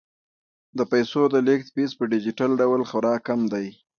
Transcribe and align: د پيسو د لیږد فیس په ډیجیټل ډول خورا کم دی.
د 0.77 0.79
پيسو 0.91 1.21
د 1.33 1.35
لیږد 1.47 1.67
فیس 1.75 1.91
په 1.99 2.03
ډیجیټل 2.13 2.51
ډول 2.61 2.81
خورا 2.89 3.15
کم 3.27 3.39
دی. 3.53 3.67